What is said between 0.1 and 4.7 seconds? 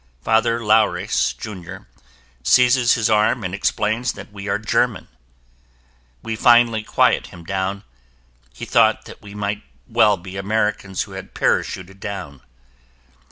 Father Laures, Jr., seizes his arm and explains that we are